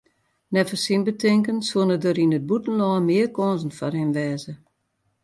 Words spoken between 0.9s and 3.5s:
betinken soene der yn it bûtenlân mear